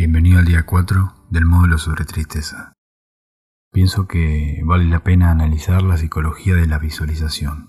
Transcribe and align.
Bienvenido 0.00 0.38
al 0.38 0.46
día 0.46 0.64
4 0.64 1.26
del 1.28 1.44
módulo 1.44 1.76
sobre 1.76 2.06
tristeza. 2.06 2.72
Pienso 3.70 4.08
que 4.08 4.62
vale 4.64 4.86
la 4.86 5.04
pena 5.04 5.30
analizar 5.30 5.82
la 5.82 5.98
psicología 5.98 6.54
de 6.54 6.66
la 6.66 6.78
visualización. 6.78 7.68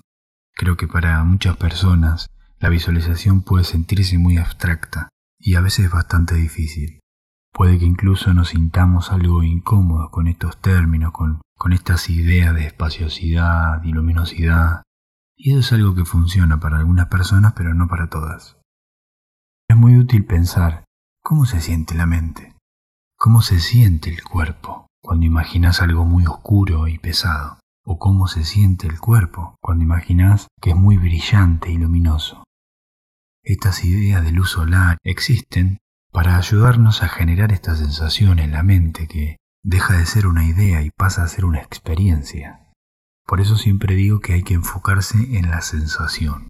Creo 0.54 0.78
que 0.78 0.88
para 0.88 1.22
muchas 1.24 1.58
personas 1.58 2.30
la 2.58 2.70
visualización 2.70 3.42
puede 3.42 3.64
sentirse 3.64 4.16
muy 4.16 4.38
abstracta 4.38 5.10
y 5.38 5.56
a 5.56 5.60
veces 5.60 5.90
bastante 5.90 6.34
difícil. 6.34 7.00
Puede 7.52 7.78
que 7.78 7.84
incluso 7.84 8.32
nos 8.32 8.48
sintamos 8.48 9.12
algo 9.12 9.42
incómodos 9.42 10.08
con 10.08 10.26
estos 10.26 10.58
términos, 10.58 11.12
con, 11.12 11.42
con 11.58 11.74
estas 11.74 12.08
ideas 12.08 12.54
de 12.54 12.64
espaciosidad 12.64 13.84
y 13.84 13.92
luminosidad. 13.92 14.84
Y 15.36 15.50
eso 15.50 15.58
es 15.58 15.72
algo 15.74 15.94
que 15.94 16.06
funciona 16.06 16.58
para 16.58 16.78
algunas 16.78 17.08
personas, 17.08 17.52
pero 17.54 17.74
no 17.74 17.88
para 17.88 18.08
todas. 18.08 18.56
Es 19.68 19.76
muy 19.76 19.98
útil 19.98 20.24
pensar 20.24 20.86
cómo 21.22 21.46
se 21.46 21.60
siente 21.60 21.94
la 21.94 22.06
mente, 22.06 22.54
cómo 23.16 23.42
se 23.42 23.60
siente 23.60 24.10
el 24.10 24.22
cuerpo 24.24 24.86
cuando 25.00 25.24
imaginas 25.24 25.80
algo 25.80 26.04
muy 26.04 26.26
oscuro 26.26 26.88
y 26.88 26.98
pesado, 26.98 27.58
o 27.84 27.98
cómo 27.98 28.26
se 28.26 28.44
siente 28.44 28.86
el 28.86 29.00
cuerpo 29.00 29.56
cuando 29.60 29.84
imaginas 29.84 30.48
que 30.60 30.70
es 30.70 30.76
muy 30.76 30.96
brillante 30.96 31.70
y 31.70 31.78
luminoso. 31.78 32.44
Estas 33.44 33.84
ideas 33.84 34.24
de 34.24 34.32
luz 34.32 34.50
solar 34.50 34.98
existen 35.04 35.78
para 36.12 36.36
ayudarnos 36.36 37.02
a 37.02 37.08
generar 37.08 37.52
esta 37.52 37.74
sensación 37.74 38.38
en 38.38 38.52
la 38.52 38.62
mente 38.62 39.08
que 39.08 39.38
deja 39.64 39.96
de 39.96 40.06
ser 40.06 40.26
una 40.26 40.44
idea 40.44 40.82
y 40.82 40.90
pasa 40.90 41.22
a 41.22 41.28
ser 41.28 41.44
una 41.44 41.60
experiencia. 41.60 42.72
Por 43.26 43.40
eso 43.40 43.56
siempre 43.56 43.94
digo 43.94 44.20
que 44.20 44.34
hay 44.34 44.42
que 44.42 44.54
enfocarse 44.54 45.38
en 45.38 45.50
la 45.50 45.60
sensación. 45.60 46.48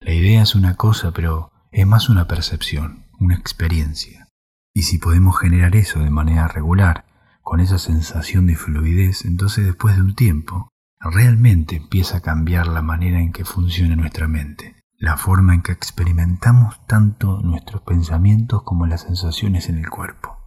La 0.00 0.12
idea 0.12 0.42
es 0.42 0.54
una 0.54 0.74
cosa, 0.74 1.12
pero 1.12 1.52
es 1.70 1.86
más 1.86 2.08
una 2.08 2.26
percepción, 2.26 3.09
una 3.20 3.36
experiencia. 3.36 4.26
Y 4.74 4.82
si 4.82 4.98
podemos 4.98 5.38
generar 5.38 5.76
eso 5.76 6.00
de 6.00 6.10
manera 6.10 6.48
regular, 6.48 7.04
con 7.42 7.60
esa 7.60 7.78
sensación 7.78 8.48
de 8.48 8.56
fluidez, 8.56 9.24
entonces 9.24 9.64
después 9.66 9.94
de 9.94 10.02
un 10.02 10.16
tiempo, 10.16 10.68
realmente 10.98 11.76
empieza 11.76 12.16
a 12.16 12.22
cambiar 12.22 12.66
la 12.66 12.82
manera 12.82 13.20
en 13.20 13.32
que 13.32 13.44
funciona 13.44 13.94
nuestra 13.94 14.26
mente 14.26 14.80
la 15.00 15.16
forma 15.16 15.54
en 15.54 15.62
que 15.62 15.72
experimentamos 15.72 16.86
tanto 16.86 17.40
nuestros 17.40 17.80
pensamientos 17.82 18.62
como 18.64 18.86
las 18.86 19.00
sensaciones 19.00 19.70
en 19.70 19.78
el 19.78 19.88
cuerpo. 19.88 20.38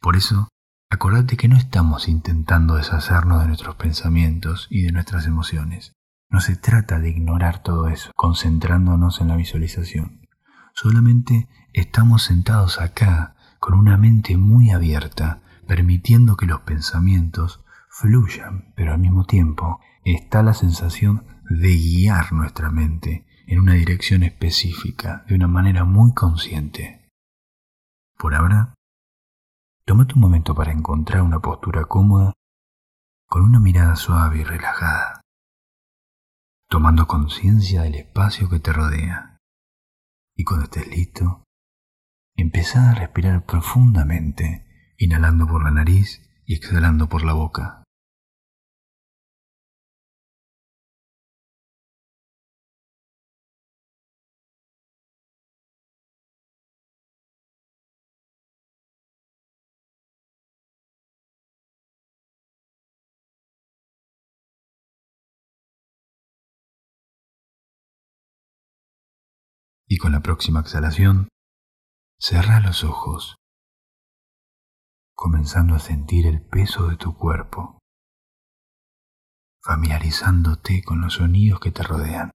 Por 0.00 0.16
eso, 0.16 0.48
acordate 0.90 1.36
que 1.36 1.46
no 1.46 1.56
estamos 1.56 2.08
intentando 2.08 2.74
deshacernos 2.74 3.40
de 3.40 3.46
nuestros 3.46 3.76
pensamientos 3.76 4.66
y 4.70 4.82
de 4.82 4.90
nuestras 4.90 5.26
emociones. 5.26 5.92
No 6.28 6.40
se 6.40 6.56
trata 6.56 6.98
de 6.98 7.10
ignorar 7.10 7.62
todo 7.62 7.86
eso, 7.86 8.10
concentrándonos 8.16 9.20
en 9.20 9.28
la 9.28 9.36
visualización. 9.36 10.23
Solamente 10.74 11.48
estamos 11.72 12.24
sentados 12.24 12.80
acá 12.80 13.36
con 13.60 13.74
una 13.74 13.96
mente 13.96 14.36
muy 14.36 14.72
abierta, 14.72 15.40
permitiendo 15.68 16.36
que 16.36 16.46
los 16.46 16.62
pensamientos 16.62 17.64
fluyan, 17.88 18.72
pero 18.74 18.92
al 18.92 18.98
mismo 18.98 19.24
tiempo 19.24 19.80
está 20.04 20.42
la 20.42 20.52
sensación 20.52 21.24
de 21.48 21.76
guiar 21.76 22.32
nuestra 22.32 22.72
mente 22.72 23.24
en 23.46 23.60
una 23.60 23.74
dirección 23.74 24.24
específica 24.24 25.24
de 25.28 25.36
una 25.36 25.46
manera 25.46 25.84
muy 25.84 26.12
consciente. 26.12 27.08
Por 28.18 28.34
ahora, 28.34 28.74
tómate 29.86 30.14
un 30.14 30.22
momento 30.22 30.56
para 30.56 30.72
encontrar 30.72 31.22
una 31.22 31.38
postura 31.38 31.84
cómoda 31.84 32.32
con 33.26 33.42
una 33.42 33.60
mirada 33.60 33.94
suave 33.94 34.40
y 34.40 34.44
relajada, 34.44 35.20
tomando 36.68 37.06
conciencia 37.06 37.82
del 37.82 37.94
espacio 37.94 38.48
que 38.48 38.58
te 38.58 38.72
rodea. 38.72 39.33
Y 40.36 40.44
cuando 40.44 40.64
estés 40.64 40.88
listo, 40.88 41.44
empezá 42.36 42.90
a 42.90 42.94
respirar 42.94 43.44
profundamente, 43.46 44.66
inhalando 44.98 45.46
por 45.46 45.62
la 45.62 45.70
nariz 45.70 46.22
y 46.44 46.54
exhalando 46.54 47.08
por 47.08 47.24
la 47.24 47.32
boca. 47.32 47.83
Y 69.86 69.98
con 69.98 70.12
la 70.12 70.20
próxima 70.20 70.60
exhalación, 70.60 71.28
cerra 72.18 72.60
los 72.60 72.84
ojos, 72.84 73.36
comenzando 75.14 75.74
a 75.74 75.78
sentir 75.78 76.26
el 76.26 76.42
peso 76.42 76.88
de 76.88 76.96
tu 76.96 77.16
cuerpo, 77.16 77.78
familiarizándote 79.62 80.82
con 80.82 81.00
los 81.00 81.14
sonidos 81.14 81.60
que 81.60 81.70
te 81.70 81.82
rodean. 81.82 82.30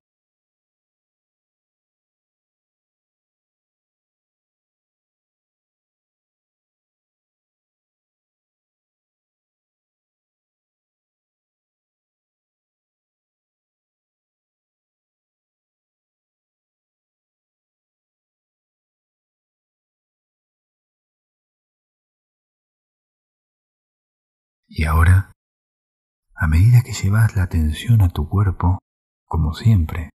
Y 24.72 24.86
ahora, 24.86 25.32
a 26.36 26.48
medida 26.48 26.84
que 26.84 26.94
llevas 26.94 27.36
la 27.36 27.42
atención 27.42 28.04
a 28.04 28.10
tu 28.10 28.30
cuerpo, 28.30 28.78
como 29.26 29.56
siempre, 29.56 30.12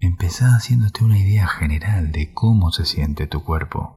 empezá 0.00 0.56
haciéndote 0.56 1.04
una 1.04 1.18
idea 1.18 1.46
general 1.46 2.10
de 2.10 2.34
cómo 2.34 2.72
se 2.72 2.84
siente 2.84 3.28
tu 3.28 3.44
cuerpo. 3.44 3.94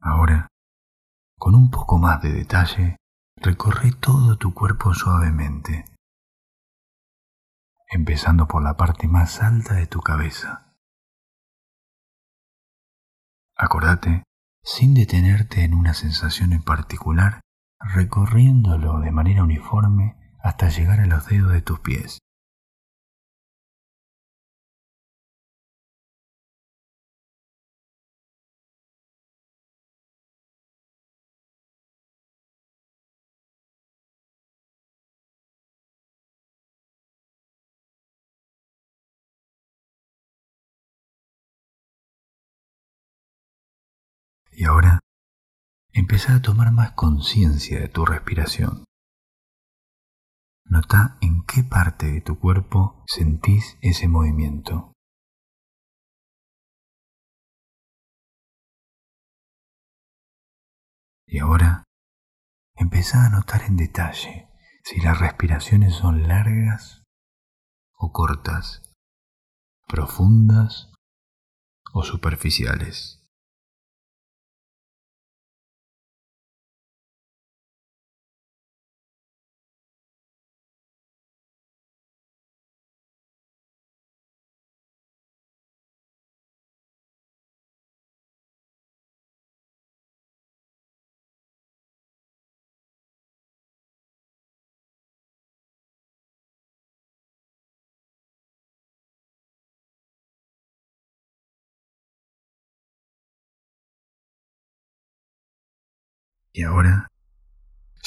Ahora, 0.00 0.48
con 1.38 1.54
un 1.54 1.70
poco 1.70 1.98
más 1.98 2.22
de 2.22 2.32
detalle, 2.32 2.96
recorre 3.36 3.92
todo 3.92 4.36
tu 4.38 4.54
cuerpo 4.54 4.94
suavemente, 4.94 5.84
empezando 7.90 8.46
por 8.46 8.62
la 8.62 8.76
parte 8.76 9.08
más 9.08 9.40
alta 9.40 9.74
de 9.74 9.86
tu 9.86 10.00
cabeza. 10.00 10.74
Acordate, 13.56 14.22
sin 14.62 14.94
detenerte 14.94 15.64
en 15.64 15.74
una 15.74 15.94
sensación 15.94 16.52
en 16.52 16.62
particular, 16.62 17.40
recorriéndolo 17.80 19.00
de 19.00 19.10
manera 19.10 19.42
uniforme 19.42 20.16
hasta 20.40 20.68
llegar 20.68 21.00
a 21.00 21.06
los 21.06 21.26
dedos 21.26 21.52
de 21.52 21.62
tus 21.62 21.80
pies. 21.80 22.18
Empieza 45.98 46.36
a 46.36 46.42
tomar 46.42 46.70
más 46.70 46.92
conciencia 46.92 47.80
de 47.80 47.88
tu 47.88 48.06
respiración. 48.06 48.84
Nota 50.64 51.18
en 51.20 51.42
qué 51.44 51.64
parte 51.64 52.06
de 52.06 52.20
tu 52.20 52.38
cuerpo 52.38 53.04
sentís 53.06 53.76
ese 53.80 54.06
movimiento. 54.06 54.92
Y 61.26 61.40
ahora 61.40 61.84
empieza 62.76 63.26
a 63.26 63.30
notar 63.30 63.62
en 63.62 63.76
detalle 63.76 64.48
si 64.84 65.00
las 65.00 65.18
respiraciones 65.18 65.94
son 65.94 66.28
largas 66.28 67.02
o 67.94 68.12
cortas, 68.12 68.94
profundas 69.88 70.92
o 71.92 72.04
superficiales. 72.04 73.17
Y 106.58 106.64
ahora, 106.64 107.06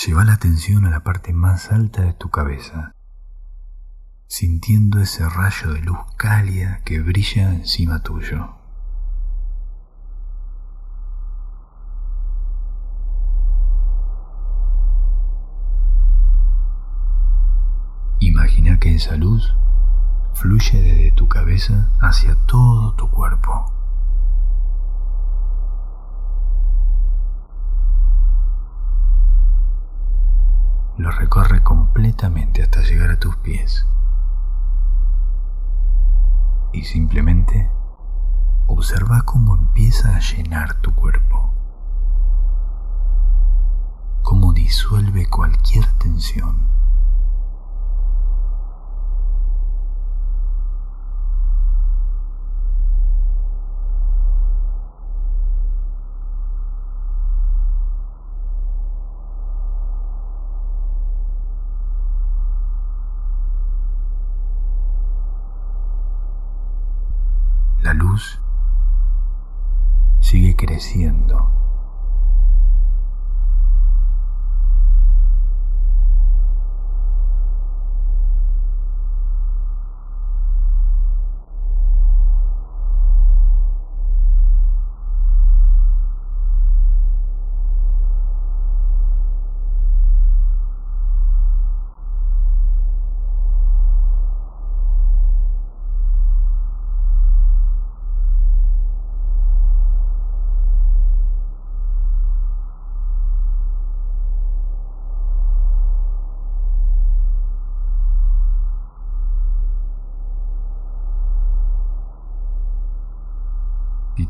lleva 0.06 0.26
la 0.26 0.34
atención 0.34 0.86
a 0.86 0.90
la 0.90 1.06
parte 1.06 1.32
más 1.32 1.72
alta 1.72 2.02
de 2.02 2.12
tu 2.12 2.30
cabeza, 2.30 2.92
sintiendo 4.28 5.00
ese 5.00 5.24
rayo 5.30 5.72
de 5.72 5.80
luz 5.80 6.00
cálida 6.18 6.82
que 6.84 7.00
brilla 7.00 7.54
encima 7.54 8.04
tuyo. 8.04 8.58
Imagina 18.20 18.80
que 18.82 18.96
esa 18.96 19.16
luz 19.16 19.56
fluye 20.34 20.82
desde 20.82 21.12
tu 21.14 21.30
cabeza 21.30 21.90
hacia 22.02 22.36
todo 22.48 22.96
tu 22.96 23.10
cuerpo. 23.10 23.81
Lo 30.98 31.10
recorre 31.12 31.64
completamente 31.64 32.62
hasta 32.62 32.82
llegar 32.82 33.12
a 33.12 33.20
tus 33.20 33.36
pies. 33.38 33.88
Y 36.74 36.84
simplemente 36.84 37.70
observa 38.68 39.24
cómo 39.24 39.56
empieza 39.56 40.16
a 40.16 40.20
llenar 40.20 40.82
tu 40.82 40.94
cuerpo. 40.94 41.54
Cómo 44.22 44.54
disuelve 44.54 45.28
cualquier 45.28 45.86
tensión. 45.94 46.71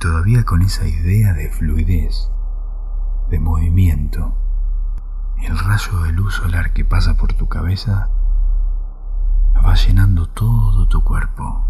Todavía 0.01 0.43
con 0.45 0.63
esa 0.63 0.87
idea 0.87 1.33
de 1.33 1.51
fluidez, 1.51 2.31
de 3.29 3.39
movimiento, 3.39 4.33
el 5.43 5.59
rayo 5.59 5.99
de 6.01 6.11
luz 6.11 6.33
solar 6.33 6.73
que 6.73 6.83
pasa 6.83 7.17
por 7.17 7.33
tu 7.33 7.47
cabeza 7.47 8.09
va 9.63 9.75
llenando 9.75 10.27
todo 10.27 10.87
tu 10.87 11.03
cuerpo. 11.03 11.63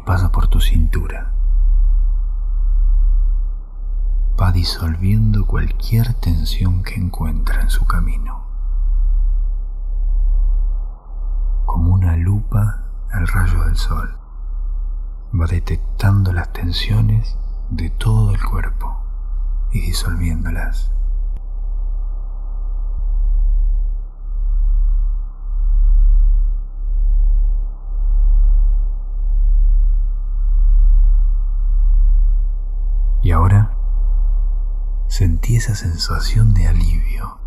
Pasa 0.00 0.32
por 0.32 0.48
tu 0.48 0.60
cintura. 0.60 1.32
Va 4.40 4.52
disolviendo 4.52 5.46
cualquier 5.46 6.14
tensión 6.14 6.82
que 6.82 6.94
encuentra 6.94 7.62
en 7.62 7.70
su 7.70 7.86
camino. 7.86 8.44
Como 11.66 11.92
una 11.92 12.16
lupa 12.16 12.84
al 13.12 13.28
rayo 13.28 13.64
del 13.64 13.76
sol, 13.76 14.18
va 15.38 15.46
detectando 15.46 16.32
las 16.32 16.52
tensiones 16.52 17.36
de 17.70 17.90
todo 17.90 18.34
el 18.34 18.42
cuerpo 18.44 18.96
y 19.72 19.80
disolviéndolas. 19.80 20.90
Y 33.30 33.32
ahora 33.32 33.70
sentí 35.06 35.54
esa 35.54 35.76
sensación 35.76 36.52
de 36.52 36.66
alivio. 36.66 37.38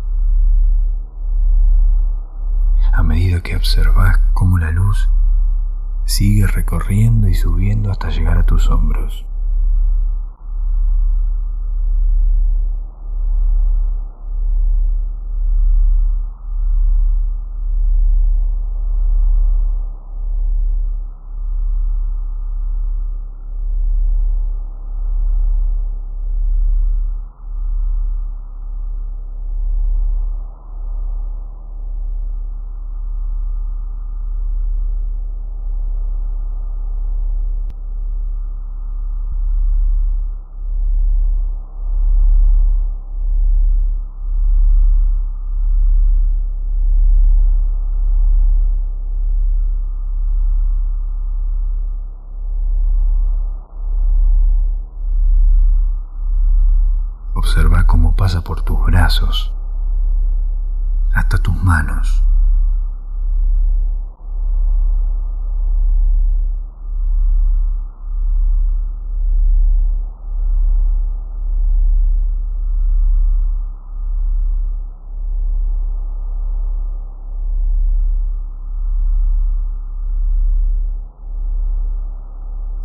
A 2.94 3.02
medida 3.02 3.42
que 3.42 3.54
observas 3.54 4.16
cómo 4.32 4.56
la 4.56 4.70
luz 4.70 5.10
sigue 6.06 6.46
recorriendo 6.46 7.28
y 7.28 7.34
subiendo 7.34 7.90
hasta 7.90 8.08
llegar 8.08 8.38
a 8.38 8.44
tus 8.44 8.70
hombros. 8.70 9.26
Observa 57.36 57.86
cómo 57.86 58.12
pasa 58.24 58.40
por 58.40 58.62
tus 58.62 58.82
brazos, 58.86 59.52
hasta 61.12 61.36
tus 61.36 61.54
manos. 61.62 62.24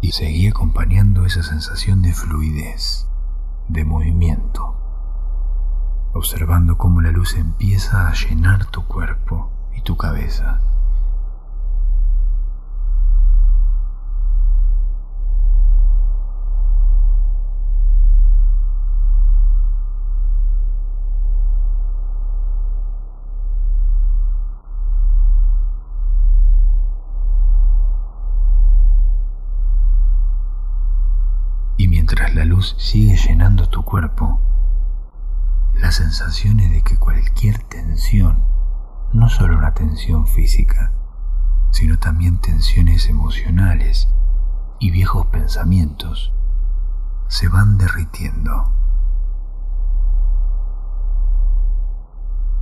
Y 0.01 0.11
seguí 0.11 0.47
acompañando 0.47 1.25
esa 1.25 1.43
sensación 1.43 2.01
de 2.01 2.11
fluidez 2.11 3.07
de 3.69 3.85
movimiento, 3.85 4.78
observando 6.19 6.77
cómo 6.77 6.99
la 6.99 7.11
luz 7.11 7.35
empieza 7.35 8.09
a 8.09 8.13
llenar 8.13 8.65
tu 8.65 8.83
cuerpo 8.85 9.49
y 9.73 9.81
tu 9.81 9.95
cabeza. 9.95 10.59
Y 31.77 31.87
mientras 31.87 32.35
la 32.35 32.43
luz 32.43 32.75
sigue 32.77 33.15
llenando 33.15 33.69
tu 33.69 33.83
cuerpo, 33.83 34.41
la 35.89 35.93
sensación 35.93 36.59
es 36.59 36.69
de 36.69 36.83
que 36.83 36.97
cualquier 36.97 37.63
tensión, 37.63 38.45
no 39.11 39.27
solo 39.27 39.57
una 39.57 39.73
tensión 39.73 40.27
física, 40.27 40.91
sino 41.71 41.97
también 41.97 42.39
tensiones 42.41 43.09
emocionales 43.09 44.07
y 44.77 44.91
viejos 44.91 45.25
pensamientos, 45.31 46.31
se 47.27 47.47
van 47.47 47.79
derritiendo. 47.79 48.71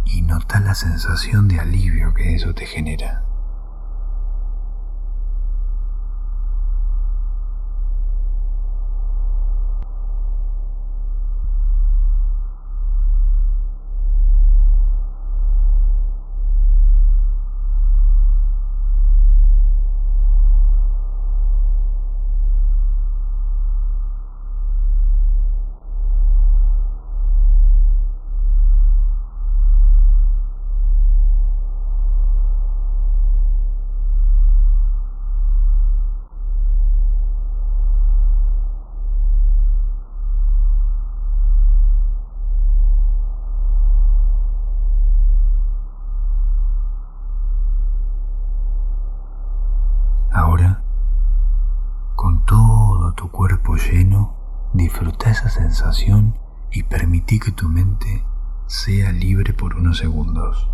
Y 0.05 0.21
nota 0.21 0.61
la 0.61 0.73
sensación 0.73 1.49
de 1.49 1.59
alivio 1.59 2.13
que 2.13 2.33
eso 2.33 2.53
te 2.53 2.65
genera. 2.65 3.26
Sensación 55.67 56.33
y 56.71 56.83
permití 56.83 57.39
que 57.39 57.51
tu 57.51 57.67
mente 57.67 58.23
sea 58.67 59.11
libre 59.11 59.53
por 59.53 59.75
unos 59.75 59.97
segundos. 59.97 60.69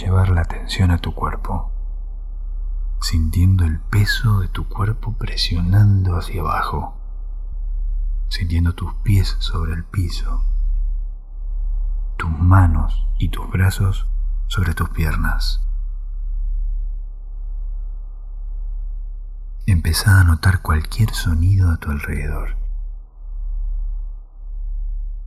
Llevar 0.00 0.28
la 0.28 0.42
atención 0.42 0.90
a 0.90 0.98
tu 0.98 1.14
cuerpo, 1.14 1.72
sintiendo 3.00 3.64
el 3.64 3.80
peso 3.80 4.40
de 4.40 4.48
tu 4.48 4.68
cuerpo 4.68 5.12
presionando 5.12 6.16
hacia 6.16 6.40
abajo, 6.40 6.96
sintiendo 8.28 8.74
tus 8.74 8.92
pies 9.02 9.36
sobre 9.38 9.72
el 9.72 9.84
piso, 9.84 10.44
tus 12.16 12.30
manos 12.30 13.06
y 13.18 13.30
tus 13.30 13.48
brazos 13.50 14.06
sobre 14.48 14.74
tus 14.74 14.90
piernas. 14.90 15.62
Empezá 19.66 20.20
a 20.20 20.24
notar 20.24 20.62
cualquier 20.62 21.10
sonido 21.10 21.70
a 21.70 21.78
tu 21.78 21.90
alrededor. 21.90 22.56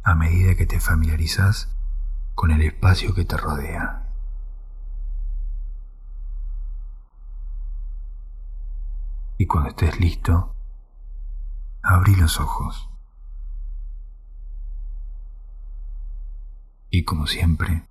A 0.03 0.15
medida 0.15 0.55
que 0.55 0.65
te 0.65 0.79
familiarizas 0.79 1.75
con 2.35 2.51
el 2.51 2.61
espacio 2.61 3.13
que 3.13 3.25
te 3.25 3.35
rodea. 3.35 3.99
Y 3.99 4.09
cuando 9.49 9.69
estés 9.71 9.99
listo, 9.99 10.55
abrí 11.81 12.15
los 12.15 12.39
ojos. 12.39 12.89
Y 16.91 17.03
como 17.03 17.25
siempre, 17.25 17.89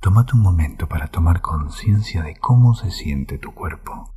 tómate 0.00 0.34
un 0.34 0.42
momento 0.42 0.88
para 0.88 1.08
tomar 1.08 1.42
conciencia 1.42 2.22
de 2.22 2.34
cómo 2.36 2.74
se 2.74 2.90
siente 2.90 3.36
tu 3.36 3.54
cuerpo, 3.54 4.14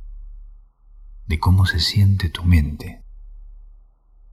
de 1.26 1.38
cómo 1.38 1.66
se 1.66 1.80
siente 1.80 2.30
tu 2.30 2.44
mente, 2.44 3.04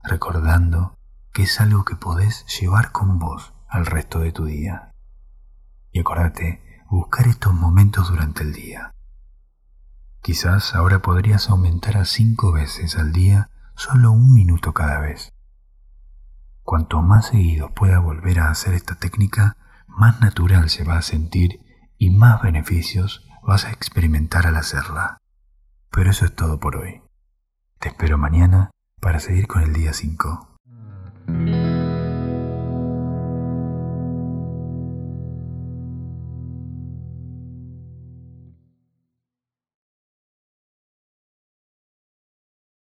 recordando 0.02 0.96
que 1.34 1.42
es 1.42 1.60
algo 1.60 1.84
que 1.84 1.96
podés 1.96 2.46
llevar 2.58 2.92
con 2.92 3.18
vos 3.18 3.52
al 3.68 3.84
resto 3.84 4.20
de 4.20 4.32
tu 4.32 4.46
día. 4.46 4.90
Y 5.92 6.00
acordate, 6.00 6.82
buscar 6.88 7.28
estos 7.28 7.52
momentos 7.52 8.08
durante 8.08 8.42
el 8.42 8.54
día. 8.54 8.93
Quizás 10.24 10.74
ahora 10.74 11.00
podrías 11.00 11.50
aumentar 11.50 11.98
a 11.98 12.06
cinco 12.06 12.50
veces 12.50 12.96
al 12.96 13.12
día 13.12 13.50
solo 13.76 14.10
un 14.10 14.32
minuto 14.32 14.72
cada 14.72 14.98
vez. 14.98 15.34
Cuanto 16.62 17.02
más 17.02 17.26
seguido 17.26 17.74
pueda 17.74 17.98
volver 17.98 18.40
a 18.40 18.48
hacer 18.48 18.72
esta 18.72 18.94
técnica, 18.94 19.58
más 19.86 20.22
natural 20.22 20.70
se 20.70 20.82
va 20.82 20.96
a 20.96 21.02
sentir 21.02 21.60
y 21.98 22.08
más 22.08 22.40
beneficios 22.40 23.28
vas 23.46 23.66
a 23.66 23.72
experimentar 23.72 24.46
al 24.46 24.56
hacerla. 24.56 25.18
Pero 25.90 26.10
eso 26.10 26.24
es 26.24 26.34
todo 26.34 26.58
por 26.58 26.76
hoy. 26.76 27.02
Te 27.78 27.88
espero 27.88 28.16
mañana 28.16 28.70
para 29.02 29.20
seguir 29.20 29.46
con 29.46 29.60
el 29.60 29.74
día 29.74 29.92
5. 29.92 30.53